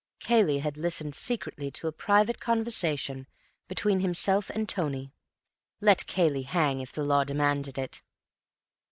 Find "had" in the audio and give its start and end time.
0.57-0.77